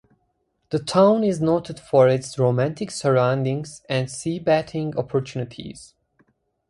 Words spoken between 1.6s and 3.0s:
for its romantic